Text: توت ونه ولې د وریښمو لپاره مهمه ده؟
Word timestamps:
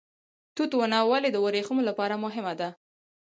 توت 0.55 0.71
ونه 0.75 0.99
ولې 1.11 1.29
د 1.33 1.37
وریښمو 1.45 1.87
لپاره 1.89 2.21
مهمه 2.25 2.53
ده؟ 2.59 2.69